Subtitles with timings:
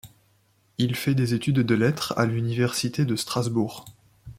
[0.79, 3.85] Il fait des études de Lettres à l'université de Strasbourg.